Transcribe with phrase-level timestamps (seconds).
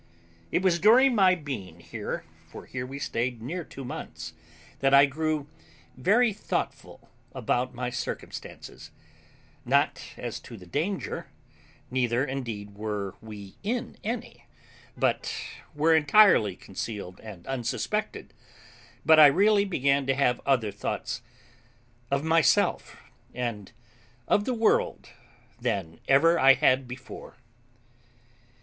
[0.51, 4.33] It was during my being here, for here we stayed near two months,
[4.79, 5.47] that I grew
[5.95, 8.89] very thoughtful about my circumstances;
[9.63, 11.27] not as to the danger,
[11.91, 14.47] neither indeed were we in any,
[14.97, 15.35] but
[15.75, 18.33] were entirely concealed and unsuspected;
[19.05, 21.21] but I really began to have other thoughts
[22.09, 22.97] of myself,
[23.35, 23.71] and
[24.27, 25.09] of the world,
[25.59, 27.37] than ever I had before.